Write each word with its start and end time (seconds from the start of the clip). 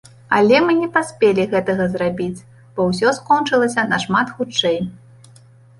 Але 0.37 0.61
мы 0.67 0.71
не 0.77 0.87
паспелі 0.95 1.45
гэтага 1.51 1.83
зрабіць, 1.97 2.45
бо 2.75 2.81
ўсё 2.91 3.07
скончылася 3.19 3.81
нашмат 3.95 4.27
хутчэй. 4.41 4.77